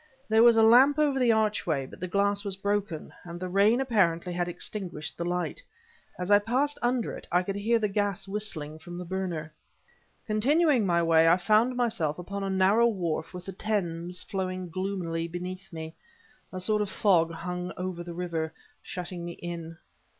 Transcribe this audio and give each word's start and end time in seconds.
There 0.27 0.41
was 0.41 0.57
a 0.57 0.63
lamp 0.63 0.97
over 0.97 1.19
the 1.19 1.31
archway, 1.31 1.85
but 1.85 1.99
the 1.99 2.07
glass 2.07 2.43
was 2.43 2.55
broken, 2.55 3.13
and 3.23 3.39
the 3.39 3.47
rain 3.47 3.79
apparently 3.79 4.33
had 4.33 4.47
extinguished 4.47 5.15
the 5.15 5.23
light; 5.25 5.61
as 6.17 6.31
I 6.31 6.39
passed 6.39 6.79
under 6.81 7.15
it, 7.15 7.27
I 7.31 7.43
could 7.43 7.55
hear 7.55 7.77
the 7.77 7.87
gas 7.87 8.27
whistling 8.27 8.79
from 8.79 8.97
the 8.97 9.05
burner. 9.05 9.53
Continuing 10.25 10.87
my 10.87 11.03
way, 11.03 11.27
I 11.27 11.37
found 11.37 11.75
myself 11.77 12.17
upon 12.17 12.43
a 12.43 12.49
narrow 12.49 12.87
wharf 12.87 13.31
with 13.31 13.45
the 13.45 13.51
Thames 13.51 14.23
flowing 14.23 14.69
gloomily 14.71 15.27
beneath 15.27 15.71
me. 15.71 15.93
A 16.51 16.59
sort 16.59 16.81
of 16.81 16.89
fog 16.89 17.31
hung 17.31 17.71
over 17.77 18.03
the 18.03 18.15
river, 18.15 18.53
shutting 18.81 19.23
me 19.23 19.33
in. 19.33 19.77